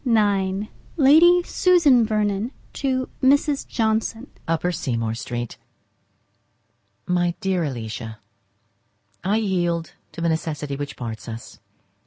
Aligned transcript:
XXXIX 0.03 0.69
Lady 0.97 1.43
Susan 1.43 2.07
to 2.73 3.09
Mrs. 3.21 3.67
Johnson. 3.67 4.31
Upper 4.47 4.71
Seymour 4.71 5.13
Street. 5.13 5.59
My 7.05 7.35
dear 7.39 7.63
Alicia,—I 7.63 9.37
yield 9.37 9.93
to 10.13 10.19
the 10.21 10.29
necessity 10.29 10.75
which 10.75 10.97
parts 10.97 11.29
us. 11.29 11.59